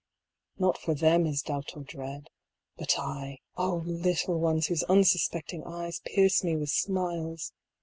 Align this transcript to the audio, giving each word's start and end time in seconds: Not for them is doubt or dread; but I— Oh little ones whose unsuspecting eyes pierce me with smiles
Not 0.57 0.79
for 0.79 0.95
them 0.95 1.27
is 1.27 1.43
doubt 1.43 1.77
or 1.77 1.83
dread; 1.83 2.31
but 2.75 2.97
I— 2.97 3.37
Oh 3.55 3.83
little 3.85 4.39
ones 4.39 4.65
whose 4.65 4.81
unsuspecting 4.85 5.63
eyes 5.63 6.01
pierce 6.03 6.43
me 6.43 6.55
with 6.57 6.69
smiles 6.69 7.53